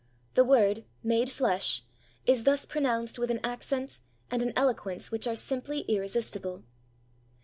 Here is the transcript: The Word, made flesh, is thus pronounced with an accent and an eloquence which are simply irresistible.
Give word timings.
The 0.33 0.43
Word, 0.43 0.85
made 1.03 1.29
flesh, 1.29 1.83
is 2.25 2.43
thus 2.43 2.65
pronounced 2.65 3.19
with 3.19 3.29
an 3.29 3.39
accent 3.43 3.99
and 4.31 4.41
an 4.41 4.51
eloquence 4.55 5.11
which 5.11 5.27
are 5.27 5.35
simply 5.35 5.81
irresistible. 5.81 6.63